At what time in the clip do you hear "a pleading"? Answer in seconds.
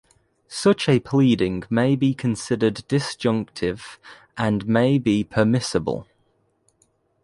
0.89-1.63